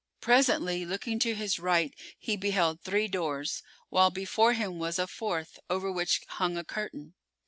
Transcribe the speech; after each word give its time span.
Presently 0.19 0.83
looking 0.83 1.19
to 1.19 1.35
his 1.35 1.59
right 1.59 1.93
he 2.17 2.35
beheld 2.35 2.81
three 2.81 3.07
doors, 3.07 3.61
while 3.89 4.09
before 4.09 4.53
him 4.53 4.79
was 4.79 4.97
a 4.97 5.05
fourth, 5.05 5.59
over 5.69 5.91
which 5.91 6.21
hung 6.27 6.57
a 6.57 6.63
curtain. 6.63 7.13